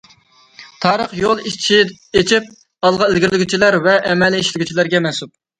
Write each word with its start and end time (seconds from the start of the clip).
تارىخ 0.85 1.13
يول 1.17 1.43
ئېچىپ 1.49 1.91
ئالغا 2.89 3.11
ئىلگىرىلىگۈچىلەر 3.11 3.81
ۋە 3.89 3.95
ئەمەلىي 4.11 4.47
ئىشلىگۈچىلەرگە 4.47 5.05
مەنسۇپ. 5.09 5.37